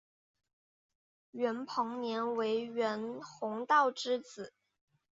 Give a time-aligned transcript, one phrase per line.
[1.29, 4.51] 袁彭年为袁宏道之子。